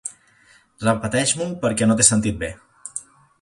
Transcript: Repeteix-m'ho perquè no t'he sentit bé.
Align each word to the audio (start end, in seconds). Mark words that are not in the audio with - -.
Repeteix-m'ho 0.85 1.47
perquè 1.67 1.89
no 1.91 1.99
t'he 2.01 2.07
sentit 2.09 2.41
bé. 2.45 2.51